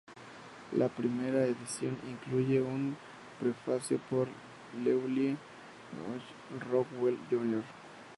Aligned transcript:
La 0.77 0.87
primera 0.89 1.45
edición 1.45 1.95
incluye 2.09 2.59
un 2.59 2.97
prefacio 3.39 3.99
por 4.09 4.27
Llewellyn 4.83 5.35
H. 5.37 6.65
Rockwell, 6.71 7.19
Jr. 7.29 7.63